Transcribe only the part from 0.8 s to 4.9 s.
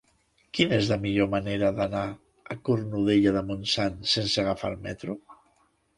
la millor manera d'anar a Cornudella de Montsant sense agafar el